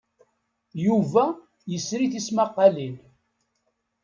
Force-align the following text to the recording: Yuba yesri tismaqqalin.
Yuba 0.85 1.23
yesri 1.71 2.05
tismaqqalin. 2.13 2.95